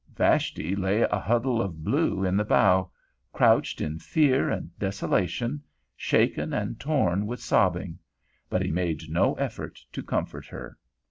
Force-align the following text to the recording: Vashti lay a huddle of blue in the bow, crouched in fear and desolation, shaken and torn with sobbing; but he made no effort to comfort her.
Vashti 0.15 0.75
lay 0.75 1.03
a 1.03 1.19
huddle 1.19 1.61
of 1.61 1.83
blue 1.83 2.25
in 2.25 2.35
the 2.35 2.43
bow, 2.43 2.89
crouched 3.31 3.81
in 3.81 3.99
fear 3.99 4.49
and 4.49 4.71
desolation, 4.79 5.61
shaken 5.95 6.53
and 6.53 6.79
torn 6.79 7.27
with 7.27 7.39
sobbing; 7.39 7.99
but 8.49 8.63
he 8.63 8.71
made 8.71 9.11
no 9.11 9.35
effort 9.35 9.77
to 9.91 10.01
comfort 10.01 10.47
her. 10.47 10.75